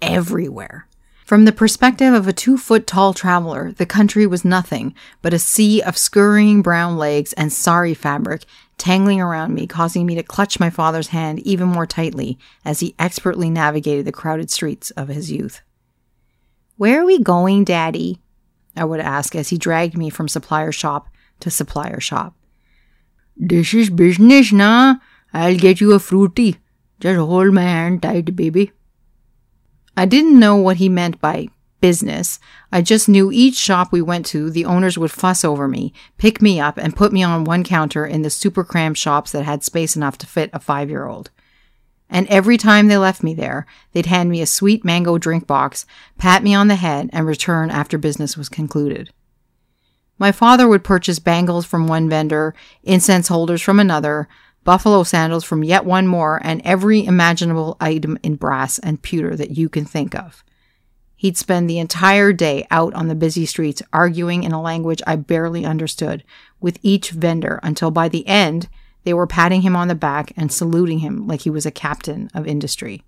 everywhere. 0.00 0.86
From 1.24 1.44
the 1.44 1.50
perspective 1.50 2.14
of 2.14 2.28
a 2.28 2.32
two 2.32 2.56
foot 2.56 2.86
tall 2.86 3.12
traveler, 3.12 3.72
the 3.72 3.86
country 3.86 4.24
was 4.24 4.44
nothing 4.44 4.94
but 5.20 5.34
a 5.34 5.40
sea 5.40 5.82
of 5.82 5.98
scurrying 5.98 6.62
brown 6.62 6.96
legs 6.96 7.32
and 7.32 7.52
sari 7.52 7.92
fabric 7.92 8.44
tangling 8.78 9.20
around 9.20 9.52
me, 9.52 9.66
causing 9.66 10.06
me 10.06 10.14
to 10.14 10.22
clutch 10.22 10.60
my 10.60 10.70
father's 10.70 11.08
hand 11.08 11.40
even 11.40 11.66
more 11.66 11.86
tightly 11.86 12.38
as 12.64 12.78
he 12.78 12.94
expertly 13.00 13.50
navigated 13.50 14.04
the 14.04 14.12
crowded 14.12 14.48
streets 14.48 14.92
of 14.92 15.08
his 15.08 15.28
youth. 15.28 15.60
Where 16.76 17.02
are 17.02 17.04
we 17.04 17.18
going, 17.18 17.64
Daddy? 17.64 18.20
I 18.76 18.84
would 18.84 19.00
ask 19.00 19.34
as 19.34 19.48
he 19.48 19.58
dragged 19.58 19.98
me 19.98 20.08
from 20.08 20.28
supplier 20.28 20.70
shop 20.70 21.08
to 21.40 21.50
supplier 21.50 21.98
shop. 21.98 22.36
This 23.36 23.74
is 23.74 23.90
business, 23.90 24.52
nah? 24.52 24.96
I'll 25.32 25.56
get 25.56 25.80
you 25.80 25.92
a 25.92 25.98
fruity. 25.98 26.58
Just 27.00 27.18
hold 27.18 27.52
my 27.52 27.62
hand 27.62 28.02
tight, 28.02 28.36
baby. 28.36 28.72
I 29.96 30.06
didn't 30.06 30.38
know 30.38 30.56
what 30.56 30.76
he 30.76 30.88
meant 30.88 31.20
by 31.20 31.48
business. 31.80 32.38
I 32.70 32.80
just 32.80 33.08
knew 33.08 33.30
each 33.32 33.56
shop 33.56 33.92
we 33.92 34.00
went 34.00 34.24
to, 34.26 34.50
the 34.50 34.64
owners 34.64 34.96
would 34.96 35.10
fuss 35.10 35.44
over 35.44 35.68
me, 35.68 35.92
pick 36.16 36.40
me 36.40 36.60
up, 36.60 36.78
and 36.78 36.96
put 36.96 37.12
me 37.12 37.22
on 37.22 37.44
one 37.44 37.64
counter 37.64 38.06
in 38.06 38.22
the 38.22 38.30
super 38.30 38.64
crammed 38.64 38.96
shops 38.96 39.32
that 39.32 39.44
had 39.44 39.64
space 39.64 39.96
enough 39.96 40.16
to 40.18 40.26
fit 40.26 40.48
a 40.52 40.60
five 40.60 40.88
year 40.88 41.06
old. 41.06 41.30
And 42.08 42.26
every 42.28 42.56
time 42.56 42.88
they 42.88 42.98
left 42.98 43.22
me 43.22 43.34
there, 43.34 43.66
they'd 43.92 44.06
hand 44.06 44.30
me 44.30 44.40
a 44.40 44.46
sweet 44.46 44.84
mango 44.84 45.18
drink 45.18 45.46
box, 45.46 45.84
pat 46.18 46.42
me 46.42 46.54
on 46.54 46.68
the 46.68 46.76
head, 46.76 47.10
and 47.12 47.26
return 47.26 47.70
after 47.70 47.98
business 47.98 48.36
was 48.36 48.48
concluded. 48.48 49.10
My 50.18 50.32
father 50.32 50.68
would 50.68 50.84
purchase 50.84 51.18
bangles 51.18 51.66
from 51.66 51.88
one 51.88 52.08
vendor, 52.08 52.54
incense 52.82 53.28
holders 53.28 53.62
from 53.62 53.80
another, 53.80 54.28
buffalo 54.64 55.02
sandals 55.02 55.44
from 55.44 55.64
yet 55.64 55.84
one 55.84 56.06
more, 56.06 56.40
and 56.44 56.62
every 56.64 57.04
imaginable 57.04 57.76
item 57.80 58.18
in 58.22 58.36
brass 58.36 58.78
and 58.78 59.02
pewter 59.02 59.34
that 59.36 59.56
you 59.56 59.68
can 59.68 59.84
think 59.84 60.14
of. 60.14 60.44
He'd 61.16 61.36
spend 61.36 61.68
the 61.70 61.78
entire 61.78 62.32
day 62.32 62.66
out 62.70 62.94
on 62.94 63.08
the 63.08 63.14
busy 63.14 63.46
streets 63.46 63.82
arguing 63.92 64.42
in 64.42 64.52
a 64.52 64.60
language 64.60 65.00
I 65.06 65.16
barely 65.16 65.64
understood 65.64 66.24
with 66.60 66.78
each 66.82 67.10
vendor 67.10 67.60
until 67.62 67.92
by 67.92 68.08
the 68.08 68.26
end 68.26 68.68
they 69.04 69.14
were 69.14 69.26
patting 69.26 69.62
him 69.62 69.76
on 69.76 69.88
the 69.88 69.94
back 69.94 70.32
and 70.36 70.52
saluting 70.52 70.98
him 70.98 71.26
like 71.26 71.42
he 71.42 71.50
was 71.50 71.66
a 71.66 71.70
captain 71.70 72.28
of 72.34 72.46
industry. 72.46 73.04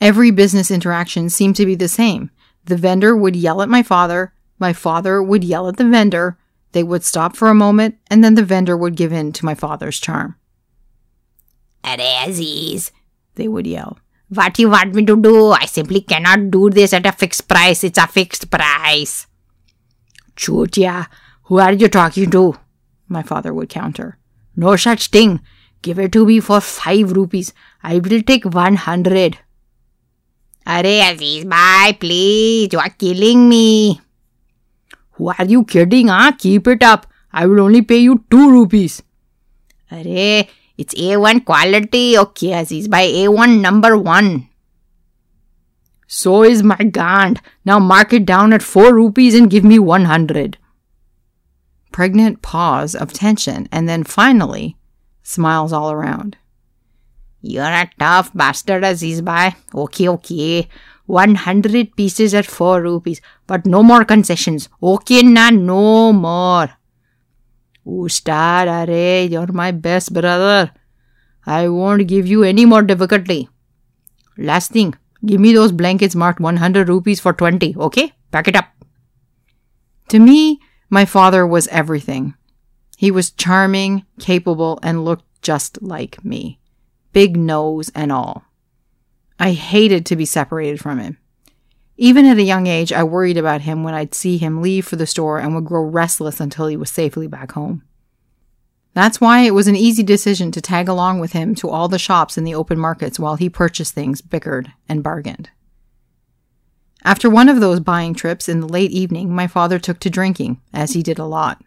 Every 0.00 0.30
business 0.30 0.70
interaction 0.70 1.30
seemed 1.30 1.56
to 1.56 1.66
be 1.66 1.74
the 1.74 1.88
same. 1.88 2.30
The 2.64 2.76
vendor 2.76 3.16
would 3.16 3.34
yell 3.34 3.62
at 3.62 3.68
my 3.68 3.82
father, 3.82 4.32
my 4.58 4.72
father 4.72 5.22
would 5.22 5.44
yell 5.44 5.68
at 5.68 5.76
the 5.76 5.88
vendor, 5.88 6.38
they 6.72 6.82
would 6.82 7.04
stop 7.04 7.36
for 7.36 7.48
a 7.48 7.54
moment, 7.54 7.96
and 8.10 8.22
then 8.22 8.34
the 8.34 8.44
vendor 8.44 8.76
would 8.76 8.96
give 8.96 9.12
in 9.12 9.32
to 9.32 9.44
my 9.44 9.54
father's 9.54 9.98
charm. 9.98 10.36
At 11.82 12.00
Aziz, 12.00 12.92
they 13.36 13.48
would 13.48 13.66
yell. 13.66 13.98
What 14.28 14.58
you 14.58 14.68
want 14.68 14.94
me 14.94 15.06
to 15.06 15.16
do? 15.16 15.52
I 15.52 15.64
simply 15.64 16.02
cannot 16.02 16.50
do 16.50 16.68
this 16.68 16.92
at 16.92 17.06
a 17.06 17.12
fixed 17.12 17.48
price. 17.48 17.82
It's 17.82 17.96
a 17.96 18.06
fixed 18.06 18.50
price. 18.50 19.26
Chutia, 20.36 21.06
who 21.44 21.58
are 21.58 21.72
you 21.72 21.88
talking 21.88 22.30
to? 22.32 22.58
My 23.08 23.22
father 23.22 23.54
would 23.54 23.70
counter. 23.70 24.18
No 24.54 24.76
such 24.76 25.08
thing. 25.08 25.40
Give 25.80 25.98
it 25.98 26.12
to 26.12 26.26
me 26.26 26.40
for 26.40 26.60
five 26.60 27.12
rupees. 27.12 27.54
I 27.82 28.00
will 28.00 28.20
take 28.20 28.44
one 28.44 28.76
hundred. 28.76 29.38
Arey 30.66 31.00
Aziz, 31.10 31.46
bhai, 31.46 31.96
please. 31.98 32.68
You 32.70 32.80
are 32.80 32.90
killing 32.90 33.48
me. 33.48 34.00
Who 35.18 35.28
are 35.28 35.44
you 35.44 35.64
kidding, 35.64 36.08
huh? 36.08 36.32
Keep 36.38 36.68
it 36.68 36.82
up. 36.82 37.06
I 37.32 37.46
will 37.46 37.60
only 37.60 37.82
pay 37.82 37.98
you 37.98 38.24
two 38.30 38.50
rupees. 38.50 39.02
Arey, 39.90 40.48
it's 40.76 40.94
A1 40.94 41.44
quality. 41.44 42.16
Okay, 42.16 42.52
Aziz, 42.52 42.88
bhai 42.88 43.12
A1 43.24 43.60
number 43.60 43.96
one. 43.98 44.48
So 46.06 46.42
is 46.42 46.62
my 46.62 46.76
gand. 46.76 47.40
Now 47.64 47.78
mark 47.78 48.12
it 48.12 48.24
down 48.24 48.52
at 48.52 48.62
four 48.62 48.94
rupees 48.94 49.34
and 49.34 49.50
give 49.50 49.64
me 49.64 49.78
one 49.78 50.06
hundred. 50.06 50.56
Pregnant 51.92 52.40
pause 52.40 52.94
of 52.94 53.12
tension, 53.12 53.68
and 53.70 53.88
then 53.88 54.04
finally, 54.04 54.76
smiles 55.22 55.72
all 55.72 55.90
around. 55.92 56.36
You're 57.42 57.64
a 57.64 57.90
tough 57.98 58.32
bastard, 58.34 58.84
Aziz 58.84 59.20
bhai. 59.20 59.54
Okay, 59.74 60.08
okay. 60.08 60.68
100 61.08 61.96
pieces 61.96 62.34
at 62.34 62.46
4 62.46 62.82
rupees. 62.82 63.20
But 63.46 63.66
no 63.66 63.82
more 63.82 64.04
concessions. 64.04 64.68
Okay, 64.82 65.22
na, 65.22 65.50
no 65.50 66.12
more. 66.12 66.70
Ustad, 67.86 68.68
Are, 68.68 69.26
you're 69.26 69.52
my 69.52 69.70
best 69.72 70.12
brother. 70.12 70.70
I 71.46 71.68
won't 71.68 72.06
give 72.06 72.26
you 72.26 72.42
any 72.42 72.66
more 72.66 72.82
difficulty. 72.82 73.48
Last 74.36 74.70
thing, 74.70 74.94
give 75.24 75.40
me 75.40 75.54
those 75.54 75.72
blankets 75.72 76.14
marked 76.14 76.40
100 76.40 76.88
rupees 76.88 77.20
for 77.20 77.32
20, 77.32 77.74
okay? 77.76 78.12
Pack 78.30 78.48
it 78.48 78.56
up. 78.56 78.66
To 80.08 80.18
me, 80.18 80.60
my 80.90 81.06
father 81.06 81.46
was 81.46 81.68
everything. 81.68 82.34
He 82.98 83.10
was 83.10 83.30
charming, 83.30 84.04
capable, 84.18 84.78
and 84.82 85.04
looked 85.04 85.24
just 85.40 85.80
like 85.80 86.22
me. 86.22 86.60
Big 87.14 87.36
nose 87.36 87.90
and 87.94 88.12
all. 88.12 88.44
I 89.38 89.52
hated 89.52 90.04
to 90.06 90.16
be 90.16 90.24
separated 90.24 90.80
from 90.80 90.98
him. 90.98 91.18
Even 91.96 92.26
at 92.26 92.38
a 92.38 92.42
young 92.42 92.66
age, 92.66 92.92
I 92.92 93.02
worried 93.02 93.36
about 93.36 93.62
him 93.62 93.82
when 93.82 93.94
I'd 93.94 94.14
see 94.14 94.38
him 94.38 94.62
leave 94.62 94.86
for 94.86 94.96
the 94.96 95.06
store 95.06 95.38
and 95.38 95.54
would 95.54 95.64
grow 95.64 95.82
restless 95.82 96.40
until 96.40 96.68
he 96.68 96.76
was 96.76 96.90
safely 96.90 97.26
back 97.26 97.52
home. 97.52 97.82
That's 98.94 99.20
why 99.20 99.40
it 99.40 99.54
was 99.54 99.68
an 99.68 99.76
easy 99.76 100.02
decision 100.02 100.50
to 100.52 100.60
tag 100.60 100.88
along 100.88 101.20
with 101.20 101.32
him 101.32 101.54
to 101.56 101.68
all 101.68 101.88
the 101.88 101.98
shops 101.98 102.38
in 102.38 102.44
the 102.44 102.54
open 102.54 102.78
markets 102.78 103.18
while 103.18 103.36
he 103.36 103.48
purchased 103.48 103.94
things, 103.94 104.20
bickered, 104.20 104.72
and 104.88 105.02
bargained. 105.02 105.50
After 107.04 107.30
one 107.30 107.48
of 107.48 107.60
those 107.60 107.80
buying 107.80 108.14
trips 108.14 108.48
in 108.48 108.60
the 108.60 108.68
late 108.68 108.90
evening, 108.90 109.32
my 109.32 109.46
father 109.46 109.78
took 109.78 110.00
to 110.00 110.10
drinking, 110.10 110.60
as 110.72 110.92
he 110.92 111.02
did 111.02 111.18
a 111.18 111.24
lot. 111.24 111.62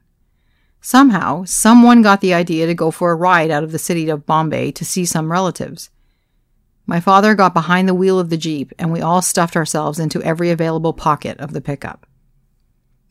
Somehow, 0.81 1.45
someone 1.45 2.01
got 2.01 2.21
the 2.21 2.33
idea 2.33 2.67
to 2.67 2.73
go 2.73 2.91
for 2.91 3.11
a 3.11 3.15
ride 3.15 3.51
out 3.51 3.63
of 3.63 3.71
the 3.71 3.79
city 3.79 4.09
of 4.09 4.25
Bombay 4.25 4.71
to 4.71 4.83
see 4.83 5.05
some 5.05 5.31
relatives. 5.31 5.89
My 6.91 6.99
father 6.99 7.35
got 7.35 7.53
behind 7.53 7.87
the 7.87 7.93
wheel 7.93 8.19
of 8.19 8.29
the 8.29 8.35
Jeep, 8.35 8.73
and 8.77 8.91
we 8.91 8.99
all 8.99 9.21
stuffed 9.21 9.55
ourselves 9.55 9.97
into 9.97 10.21
every 10.23 10.49
available 10.49 10.91
pocket 10.91 11.39
of 11.39 11.53
the 11.53 11.61
pickup. 11.61 12.05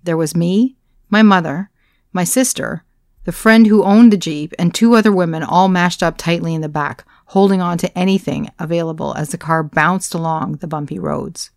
There 0.05 0.19
was 0.19 0.37
me, 0.37 0.77
my 1.09 1.23
mother, 1.23 1.71
my 2.13 2.25
sister, 2.25 2.85
the 3.25 3.33
friend 3.33 3.67
who 3.67 3.83
owned 3.83 4.13
the 4.13 4.19
Jeep, 4.19 4.53
and 4.59 4.75
two 4.75 4.97
other 4.97 5.11
women 5.11 5.43
all 5.43 5.69
mashed 5.69 6.03
up 6.03 6.19
tightly 6.19 6.55
in 6.55 6.61
the 6.61 6.69
back, 6.69 7.07
holding 7.29 7.63
on 7.63 7.79
to 7.79 7.99
anything 7.99 8.51
available 8.59 9.15
as 9.15 9.31
the 9.31 9.39
car 9.39 9.63
bounced 9.63 10.13
along 10.13 10.57
the 10.57 10.69
bumpy 10.69 10.99
roads. 10.99 11.51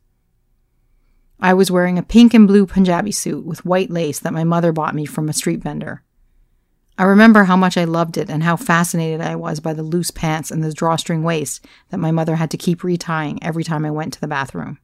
I 1.42 1.53
was 1.53 1.70
wearing 1.70 1.98
a 1.98 2.03
pink 2.03 2.34
and 2.34 2.48
blue 2.48 2.65
Punjabi 2.65 3.12
suit 3.12 3.46
with 3.46 3.65
white 3.65 3.92
lace 3.92 4.20
that 4.20 4.32
my 4.32 4.46
mother 4.46 4.72
bought 4.72 4.96
me 4.96 5.03
from 5.03 5.27
a 5.27 5.34
street 5.34 5.62
vendor. 5.62 6.03
I 6.98 7.04
remember 7.04 7.46
how 7.46 7.58
much 7.58 7.76
I 7.76 7.86
loved 7.86 8.18
it 8.18 8.30
and 8.30 8.44
how 8.44 8.56
fascinated 8.56 9.20
I 9.20 9.36
was 9.36 9.60
by 9.60 9.74
the 9.74 9.84
loose 9.84 10.12
pants 10.12 10.52
and 10.52 10.64
the 10.64 10.74
drawstring 10.74 11.24
waist 11.24 11.66
that 11.90 11.98
my 11.98 12.12
mother 12.12 12.36
had 12.36 12.52
to 12.52 12.58
keep 12.58 12.82
retying 12.82 13.40
every 13.42 13.64
time 13.64 13.84
I 13.84 13.92
went 13.92 14.14
to 14.14 14.22
the 14.22 14.28
bathroom. 14.28 14.78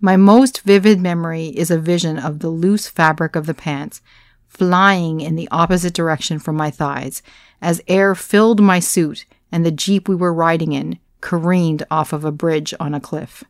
My 0.00 0.16
most 0.16 0.62
vivid 0.62 1.00
memory 1.00 1.48
is 1.48 1.70
a 1.70 1.78
vision 1.78 2.18
of 2.18 2.38
the 2.38 2.48
loose 2.48 2.88
fabric 2.88 3.36
of 3.36 3.46
the 3.46 3.54
pants 3.54 4.00
flying 4.48 5.20
in 5.20 5.36
the 5.36 5.48
opposite 5.50 5.94
direction 5.94 6.38
from 6.38 6.56
my 6.56 6.70
thighs 6.70 7.22
as 7.60 7.82
air 7.86 8.14
filled 8.14 8.60
my 8.60 8.80
suit 8.80 9.26
and 9.50 9.64
the 9.64 9.70
jeep 9.70 10.08
we 10.08 10.14
were 10.14 10.32
riding 10.32 10.72
in 10.72 10.98
careened 11.20 11.84
off 11.90 12.12
of 12.12 12.24
a 12.24 12.32
bridge 12.32 12.74
on 12.80 12.94
a 12.94 13.00
cliff. 13.00 13.44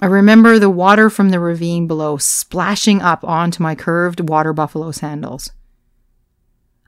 I 0.00 0.06
remember 0.06 0.58
the 0.58 0.70
water 0.70 1.10
from 1.10 1.30
the 1.30 1.40
ravine 1.40 1.88
below 1.88 2.18
splashing 2.18 3.02
up 3.02 3.24
onto 3.24 3.62
my 3.62 3.74
curved 3.74 4.28
water 4.28 4.52
buffalo 4.52 4.92
sandals. 4.92 5.50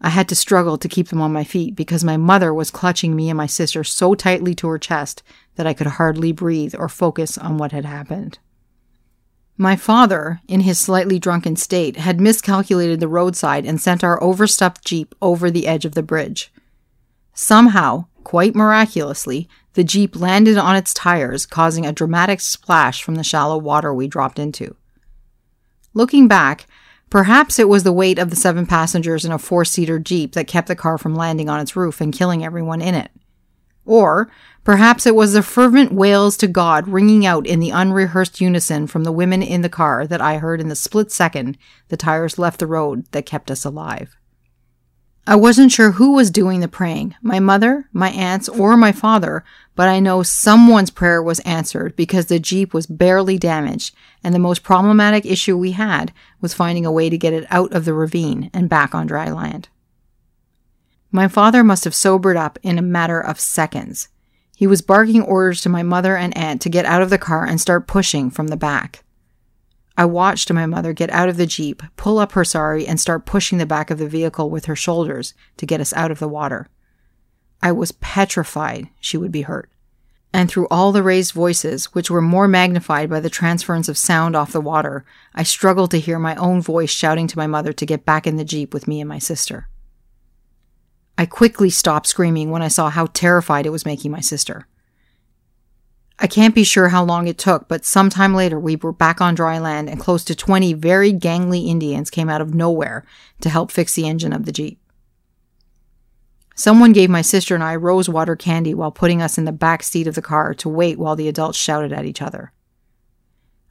I 0.00 0.10
had 0.10 0.28
to 0.28 0.36
struggle 0.36 0.78
to 0.78 0.88
keep 0.88 1.08
them 1.08 1.20
on 1.20 1.32
my 1.32 1.42
feet 1.42 1.74
because 1.74 2.04
my 2.04 2.16
mother 2.16 2.54
was 2.54 2.70
clutching 2.70 3.16
me 3.16 3.28
and 3.28 3.36
my 3.36 3.46
sister 3.46 3.82
so 3.82 4.14
tightly 4.14 4.54
to 4.54 4.68
her 4.68 4.78
chest 4.78 5.22
that 5.56 5.66
I 5.66 5.74
could 5.74 5.88
hardly 5.88 6.30
breathe 6.30 6.74
or 6.78 6.88
focus 6.88 7.36
on 7.36 7.58
what 7.58 7.72
had 7.72 7.84
happened. 7.84 8.38
My 9.58 9.76
father, 9.76 10.40
in 10.48 10.60
his 10.60 10.78
slightly 10.78 11.18
drunken 11.18 11.56
state, 11.56 11.96
had 11.96 12.20
miscalculated 12.20 13.00
the 13.00 13.08
roadside 13.08 13.66
and 13.66 13.78
sent 13.78 14.02
our 14.02 14.22
overstuffed 14.22 14.84
jeep 14.84 15.14
over 15.20 15.50
the 15.50 15.66
edge 15.66 15.84
of 15.84 15.94
the 15.94 16.02
bridge. 16.02 16.50
Somehow, 17.42 18.04
quite 18.22 18.54
miraculously, 18.54 19.48
the 19.72 19.82
Jeep 19.82 20.14
landed 20.14 20.58
on 20.58 20.76
its 20.76 20.92
tires, 20.92 21.46
causing 21.46 21.86
a 21.86 21.92
dramatic 21.92 22.38
splash 22.38 23.02
from 23.02 23.14
the 23.14 23.24
shallow 23.24 23.56
water 23.56 23.94
we 23.94 24.06
dropped 24.06 24.38
into. 24.38 24.76
Looking 25.94 26.28
back, 26.28 26.66
Perhaps 27.08 27.58
it 27.58 27.68
was 27.68 27.82
the 27.82 27.94
weight 27.94 28.18
of 28.18 28.30
the 28.30 28.36
seven 28.36 28.66
passengers 28.66 29.24
in 29.24 29.32
a 29.32 29.38
four 29.38 29.64
seater 29.64 29.98
Jeep 29.98 30.34
that 30.34 30.46
kept 30.46 30.68
the 30.68 30.76
car 30.76 30.96
from 30.96 31.16
landing 31.16 31.48
on 31.48 31.58
its 31.58 31.74
roof 31.74 32.00
and 32.00 32.12
killing 32.12 32.44
everyone 32.44 32.80
in 32.80 32.94
it. 32.94 33.10
Or 33.84 34.30
perhaps 34.62 35.06
it 35.06 35.16
was 35.16 35.32
the 35.32 35.42
fervent 35.42 35.92
wails 35.92 36.36
to 36.36 36.46
God 36.46 36.86
ringing 36.86 37.26
out 37.26 37.48
in 37.48 37.58
the 37.58 37.70
unrehearsed 37.70 38.40
unison 38.40 38.86
from 38.86 39.02
the 39.02 39.10
women 39.10 39.42
in 39.42 39.62
the 39.62 39.68
car 39.68 40.06
that 40.06 40.20
I 40.20 40.36
heard 40.36 40.60
in 40.60 40.68
the 40.68 40.76
split 40.76 41.10
second 41.10 41.58
the 41.88 41.96
tires 41.96 42.38
left 42.38 42.60
the 42.60 42.68
road 42.68 43.06
that 43.10 43.26
kept 43.26 43.50
us 43.50 43.64
alive. 43.64 44.14
I 45.26 45.36
wasn't 45.36 45.70
sure 45.70 45.92
who 45.92 46.12
was 46.12 46.30
doing 46.30 46.60
the 46.60 46.68
praying, 46.68 47.14
my 47.22 47.40
mother, 47.40 47.88
my 47.92 48.10
aunts, 48.10 48.48
or 48.48 48.76
my 48.76 48.90
father, 48.90 49.44
but 49.76 49.88
I 49.88 50.00
know 50.00 50.22
someone's 50.22 50.90
prayer 50.90 51.22
was 51.22 51.40
answered 51.40 51.94
because 51.94 52.26
the 52.26 52.38
Jeep 52.38 52.72
was 52.72 52.86
barely 52.86 53.38
damaged, 53.38 53.94
and 54.24 54.34
the 54.34 54.38
most 54.38 54.62
problematic 54.62 55.26
issue 55.26 55.56
we 55.56 55.72
had 55.72 56.12
was 56.40 56.54
finding 56.54 56.86
a 56.86 56.92
way 56.92 57.10
to 57.10 57.18
get 57.18 57.32
it 57.34 57.46
out 57.50 57.72
of 57.72 57.84
the 57.84 57.94
ravine 57.94 58.50
and 58.52 58.68
back 58.68 58.94
on 58.94 59.06
dry 59.06 59.30
land. 59.30 59.68
My 61.12 61.28
father 61.28 61.62
must 61.62 61.84
have 61.84 61.94
sobered 61.94 62.36
up 62.36 62.58
in 62.62 62.78
a 62.78 62.82
matter 62.82 63.20
of 63.20 63.38
seconds. 63.38 64.08
He 64.56 64.66
was 64.66 64.82
barking 64.82 65.22
orders 65.22 65.60
to 65.62 65.68
my 65.68 65.82
mother 65.82 66.16
and 66.16 66.36
aunt 66.36 66.60
to 66.62 66.68
get 66.68 66.84
out 66.84 67.02
of 67.02 67.10
the 67.10 67.18
car 67.18 67.44
and 67.44 67.60
start 67.60 67.86
pushing 67.86 68.30
from 68.30 68.48
the 68.48 68.56
back. 68.56 69.04
I 70.00 70.06
watched 70.06 70.50
my 70.50 70.64
mother 70.64 70.94
get 70.94 71.10
out 71.10 71.28
of 71.28 71.36
the 71.36 71.44
Jeep, 71.44 71.82
pull 71.96 72.18
up 72.18 72.32
her 72.32 72.42
sari, 72.42 72.86
and 72.86 72.98
start 72.98 73.26
pushing 73.26 73.58
the 73.58 73.66
back 73.66 73.90
of 73.90 73.98
the 73.98 74.08
vehicle 74.08 74.48
with 74.48 74.64
her 74.64 74.74
shoulders 74.74 75.34
to 75.58 75.66
get 75.66 75.78
us 75.78 75.92
out 75.92 76.10
of 76.10 76.18
the 76.18 76.26
water. 76.26 76.70
I 77.62 77.72
was 77.72 77.92
petrified 77.92 78.88
she 78.98 79.18
would 79.18 79.30
be 79.30 79.42
hurt. 79.42 79.70
And 80.32 80.48
through 80.48 80.68
all 80.70 80.90
the 80.90 81.02
raised 81.02 81.34
voices, 81.34 81.92
which 81.92 82.10
were 82.10 82.22
more 82.22 82.48
magnified 82.48 83.10
by 83.10 83.20
the 83.20 83.28
transference 83.28 83.90
of 83.90 83.98
sound 83.98 84.34
off 84.34 84.52
the 84.52 84.60
water, 84.62 85.04
I 85.34 85.42
struggled 85.42 85.90
to 85.90 86.00
hear 86.00 86.18
my 86.18 86.34
own 86.36 86.62
voice 86.62 86.88
shouting 86.88 87.26
to 87.26 87.36
my 87.36 87.46
mother 87.46 87.74
to 87.74 87.84
get 87.84 88.06
back 88.06 88.26
in 88.26 88.36
the 88.36 88.42
Jeep 88.42 88.72
with 88.72 88.88
me 88.88 89.02
and 89.02 89.08
my 89.08 89.18
sister. 89.18 89.68
I 91.18 91.26
quickly 91.26 91.68
stopped 91.68 92.06
screaming 92.06 92.48
when 92.50 92.62
I 92.62 92.68
saw 92.68 92.88
how 92.88 93.04
terrified 93.12 93.66
it 93.66 93.70
was 93.70 93.84
making 93.84 94.12
my 94.12 94.20
sister. 94.20 94.66
I 96.22 96.26
can't 96.26 96.54
be 96.54 96.64
sure 96.64 96.90
how 96.90 97.02
long 97.02 97.28
it 97.28 97.38
took, 97.38 97.66
but 97.66 97.86
sometime 97.86 98.34
later 98.34 98.60
we 98.60 98.76
were 98.76 98.92
back 98.92 99.22
on 99.22 99.34
dry 99.34 99.58
land 99.58 99.88
and 99.88 99.98
close 99.98 100.22
to 100.24 100.34
20 100.34 100.74
very 100.74 101.14
gangly 101.14 101.66
Indians 101.66 102.10
came 102.10 102.28
out 102.28 102.42
of 102.42 102.52
nowhere 102.52 103.06
to 103.40 103.48
help 103.48 103.72
fix 103.72 103.94
the 103.94 104.06
engine 104.06 104.34
of 104.34 104.44
the 104.44 104.52
Jeep. 104.52 104.78
Someone 106.54 106.92
gave 106.92 107.08
my 107.08 107.22
sister 107.22 107.54
and 107.54 107.64
I 107.64 107.74
rosewater 107.74 108.36
candy 108.36 108.74
while 108.74 108.90
putting 108.90 109.22
us 109.22 109.38
in 109.38 109.46
the 109.46 109.52
back 109.52 109.82
seat 109.82 110.06
of 110.06 110.14
the 110.14 110.20
car 110.20 110.52
to 110.56 110.68
wait 110.68 110.98
while 110.98 111.16
the 111.16 111.26
adults 111.26 111.56
shouted 111.56 111.90
at 111.90 112.04
each 112.04 112.20
other. 112.20 112.52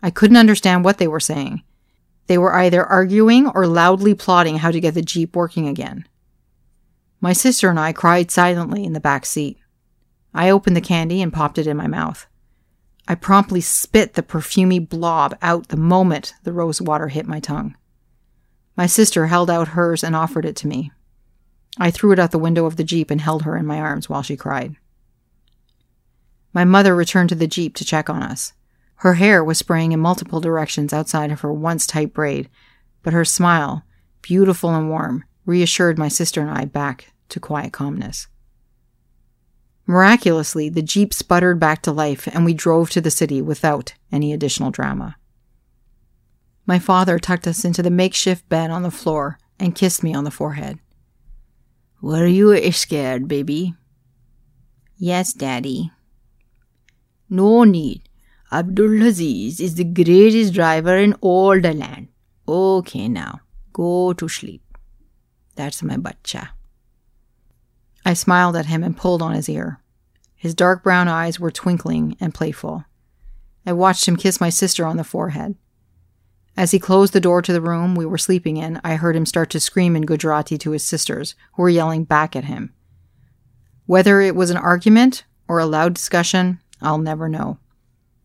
I 0.02 0.10
couldn't 0.10 0.38
understand 0.38 0.84
what 0.84 0.98
they 0.98 1.08
were 1.08 1.20
saying. 1.20 1.62
They 2.26 2.40
were 2.40 2.56
either 2.56 2.84
arguing 2.84 3.46
or 3.46 3.68
loudly 3.68 4.16
plotting 4.16 4.58
how 4.58 4.72
to 4.72 4.80
get 4.80 4.96
the 4.96 5.04
Jeep 5.04 5.36
working 5.36 5.68
again. 5.68 6.08
My 7.22 7.34
sister 7.34 7.70
and 7.70 7.80
I 7.80 7.94
cried 7.94 8.32
silently 8.32 8.86
in 8.86 8.94
the 8.94 9.00
back 9.00 9.28
seat. 9.28 9.60
I 10.34 10.50
opened 10.50 10.76
the 10.76 10.82
candy 10.82 11.22
and 11.22 11.32
popped 11.32 11.60
it 11.60 11.68
in 11.68 11.78
my 11.78 11.86
mouth. 11.86 12.26
I 13.10 13.16
promptly 13.16 13.60
spit 13.60 14.14
the 14.14 14.22
perfumy 14.22 14.88
blob 14.88 15.36
out 15.42 15.70
the 15.70 15.78
moment 15.78 16.36
the 16.44 16.54
rose 16.54 16.80
water 16.80 17.08
hit 17.08 17.26
my 17.26 17.40
tongue. 17.40 17.76
My 18.78 18.86
sister 18.86 19.26
held 19.28 19.50
out 19.50 19.70
hers 19.70 20.04
and 20.04 20.16
offered 20.16 20.46
it 20.46 20.56
to 20.58 20.68
me. 20.68 20.92
I 21.80 21.90
threw 21.90 22.12
it 22.12 22.20
out 22.20 22.30
the 22.30 22.38
window 22.38 22.68
of 22.68 22.76
the 22.76 22.84
Jeep 22.84 23.10
and 23.10 23.20
held 23.20 23.42
her 23.44 23.58
in 23.58 23.66
my 23.66 23.80
arms 23.80 24.10
while 24.10 24.22
she 24.22 24.38
cried. 24.38 24.76
My 26.54 26.64
mother 26.64 26.96
returned 26.96 27.30
to 27.30 27.36
the 27.36 27.48
Jeep 27.48 27.74
to 27.76 27.86
check 27.86 28.12
on 28.12 28.22
us. 28.22 28.54
Her 28.98 29.16
hair 29.16 29.44
was 29.44 29.58
spraying 29.58 29.92
in 29.92 30.00
multiple 30.00 30.40
directions 30.40 30.94
outside 30.94 31.32
of 31.32 31.42
her 31.42 31.52
once 31.52 31.88
tight 31.88 32.14
braid, 32.14 32.48
but 33.02 33.14
her 33.14 33.26
smile, 33.26 33.86
beautiful 34.22 34.76
and 34.76 34.88
warm, 34.88 35.24
reassured 35.48 35.98
my 35.98 36.10
sister 36.10 36.42
and 36.42 36.52
I 36.52 36.66
back 36.66 37.12
to 37.30 37.40
quiet 37.40 37.74
calmness. 37.74 38.28
Miraculously, 39.90 40.70
the 40.70 40.84
Jeep 40.84 41.16
sputtered 41.16 41.60
back 41.60 41.82
to 41.82 41.92
life 41.92 42.28
and 42.28 42.46
we 42.46 42.54
drove 42.54 42.92
to 42.92 43.02
the 43.02 43.10
city 43.10 43.42
without 43.42 43.96
any 44.12 44.32
additional 44.32 44.70
drama. 44.70 45.16
My 46.68 46.78
father 46.78 47.18
tucked 47.18 47.48
us 47.48 47.66
into 47.66 47.82
the 47.82 47.90
makeshift 47.90 48.48
bed 48.50 48.70
on 48.70 48.84
the 48.84 48.92
floor 48.92 49.40
and 49.60 49.74
kissed 49.74 50.04
me 50.04 50.14
on 50.14 50.26
the 50.26 50.30
forehead. 50.30 50.78
Were 52.04 52.28
you 52.28 52.72
scared, 52.72 53.28
baby? 53.28 53.74
Yes, 55.00 55.34
Daddy. 55.34 55.90
No 57.28 57.64
need. 57.64 58.08
Abdul 58.52 59.02
Aziz 59.02 59.60
is 59.60 59.74
the 59.74 59.86
greatest 59.86 60.54
driver 60.54 60.98
in 60.98 61.16
all 61.16 61.60
the 61.60 61.74
land. 61.74 62.10
Okay, 62.48 63.08
now, 63.08 63.40
go 63.74 64.14
to 64.14 64.30
sleep. 64.30 64.62
That's 65.56 65.82
my 65.82 65.98
bacha. 65.98 66.52
I 68.06 68.14
smiled 68.14 68.56
at 68.56 68.66
him 68.66 68.84
and 68.84 68.98
pulled 68.98 69.22
on 69.22 69.34
his 69.34 69.50
ear. 69.50 69.82
His 70.40 70.56
dark 70.56 70.84
brown 70.84 71.10
eyes 71.10 71.38
were 71.38 71.52
twinkling 71.52 72.16
and 72.22 72.34
playful. 72.34 72.86
I 73.66 73.74
watched 73.74 74.08
him 74.08 74.16
kiss 74.16 74.40
my 74.40 74.50
sister 74.50 74.86
on 74.86 74.96
the 74.96 75.04
forehead. 75.04 75.56
As 76.56 76.72
he 76.72 76.80
closed 76.80 77.12
the 77.12 77.20
door 77.20 77.42
to 77.42 77.52
the 77.52 77.62
room 77.62 77.94
we 77.94 78.06
were 78.06 78.18
sleeping 78.18 78.56
in, 78.56 78.80
I 78.82 78.96
heard 78.96 79.18
him 79.18 79.26
start 79.26 79.50
to 79.50 79.60
scream 79.60 79.98
in 79.98 80.06
Gujarati 80.06 80.58
to 80.60 80.72
his 80.72 80.82
sisters, 80.82 81.36
who 81.56 81.64
were 81.64 81.70
yelling 81.70 82.06
back 82.06 82.38
at 82.38 82.46
him. 82.46 82.74
Whether 83.86 84.22
it 84.22 84.34
was 84.34 84.50
an 84.50 84.56
argument 84.56 85.26
or 85.50 85.60
a 85.60 85.66
loud 85.66 85.94
discussion, 85.94 86.62
I'll 86.82 87.00
never 87.00 87.28
know. 87.28 87.58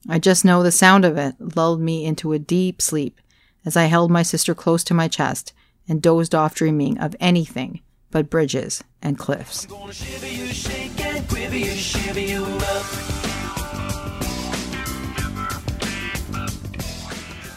I 0.09 0.21
just 0.21 0.45
know 0.45 0.63
the 0.63 0.71
sound 0.71 1.05
of 1.05 1.17
it 1.17 1.35
lulled 1.41 1.81
me 1.81 2.05
into 2.05 2.33
a 2.33 2.39
deep 2.39 2.81
sleep 2.81 3.21
as 3.65 3.77
I 3.77 3.87
held 3.87 4.13
my 4.13 4.23
sister 4.23 4.55
close 4.55 4.85
to 4.85 4.95
my 4.95 5.09
chest 5.09 5.53
and 5.89 6.01
dozed 6.01 6.33
off 6.33 6.55
dreaming 6.55 6.97
of 6.99 7.17
anything 7.19 7.81
but 8.15 8.31
bridges 8.31 8.85
and 9.03 9.19
cliffs. 9.19 9.67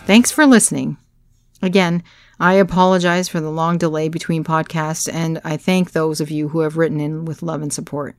Thanks 0.07 0.31
for 0.31 0.47
listening. 0.47 0.97
Again, 1.61 2.01
I 2.39 2.53
apologize 2.53 3.29
for 3.29 3.39
the 3.39 3.51
long 3.51 3.77
delay 3.77 4.09
between 4.09 4.43
podcasts, 4.43 5.07
and 5.13 5.39
I 5.43 5.57
thank 5.57 5.91
those 5.91 6.19
of 6.19 6.31
you 6.31 6.47
who 6.47 6.61
have 6.61 6.75
written 6.75 6.99
in 6.99 7.25
with 7.25 7.43
love 7.43 7.61
and 7.61 7.71
support. 7.71 8.15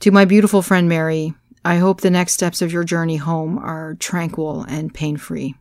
To 0.00 0.10
my 0.10 0.24
beautiful 0.24 0.62
friend 0.62 0.88
Mary, 0.88 1.34
I 1.62 1.76
hope 1.76 2.00
the 2.00 2.08
next 2.08 2.32
steps 2.32 2.62
of 2.62 2.72
your 2.72 2.84
journey 2.84 3.16
home 3.16 3.58
are 3.58 3.96
tranquil 3.96 4.62
and 4.62 4.94
pain 4.94 5.18
free. 5.18 5.56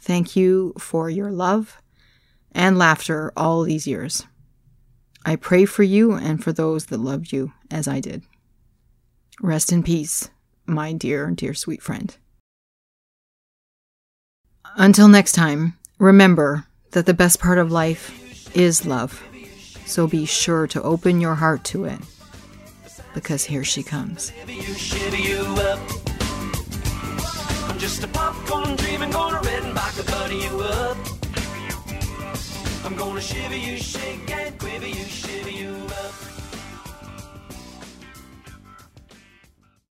Thank 0.00 0.36
you 0.36 0.72
for 0.78 1.10
your 1.10 1.32
love 1.32 1.82
and 2.52 2.78
laughter 2.78 3.32
all 3.36 3.62
these 3.62 3.86
years. 3.86 4.24
I 5.24 5.36
pray 5.36 5.64
for 5.64 5.82
you 5.82 6.12
and 6.12 6.42
for 6.42 6.52
those 6.52 6.86
that 6.86 7.00
loved 7.00 7.32
you 7.32 7.52
as 7.70 7.86
I 7.86 8.00
did. 8.00 8.22
Rest 9.40 9.72
in 9.72 9.82
peace, 9.82 10.30
my 10.66 10.92
dear, 10.92 11.30
dear 11.30 11.54
sweet 11.54 11.82
friend. 11.82 12.16
Until 14.76 15.08
next 15.08 15.32
time, 15.32 15.76
remember 15.98 16.66
that 16.92 17.06
the 17.06 17.14
best 17.14 17.40
part 17.40 17.58
of 17.58 17.72
life 17.72 18.56
is 18.56 18.86
love. 18.86 19.22
So 19.86 20.06
be 20.06 20.24
sure 20.26 20.66
to 20.68 20.82
open 20.82 21.20
your 21.20 21.34
heart 21.34 21.64
to 21.64 21.84
it. 21.84 21.98
Because 23.14 23.44
here 23.44 23.64
she 23.64 23.82
comes. 23.82 24.32
I'm 27.68 27.78
just 27.78 28.04
a 28.04 28.08
popcorn 28.08 28.76
gonna 29.10 29.40
red 29.40 29.62
and 29.64 29.74
back 29.74 29.94
a 29.98 30.34
you 30.34 30.60
up. 30.60 31.07
Gonna 32.98 33.20
shiver 33.20 33.56
you, 33.56 33.76
shake 33.76 34.28
and 34.28 34.58
quiver 34.58 34.88
you. 34.88 35.17